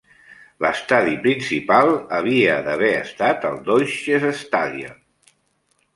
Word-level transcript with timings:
L'estadi 0.65 1.11
principal 1.25 1.93
havia 2.19 2.57
d'haver 2.69 2.91
estat 3.05 3.47
el 3.53 3.61
Deutsches 3.69 4.31
Stadion. 4.45 5.01